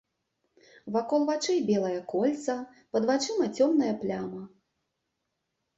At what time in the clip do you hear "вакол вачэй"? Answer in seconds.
0.95-1.59